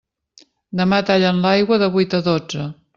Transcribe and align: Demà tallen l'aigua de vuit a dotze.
Demà 0.79 0.99
tallen 1.11 1.45
l'aigua 1.45 1.81
de 1.87 1.93
vuit 1.99 2.21
a 2.23 2.27
dotze. 2.33 2.69